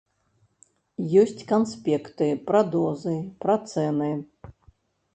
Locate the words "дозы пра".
2.79-3.55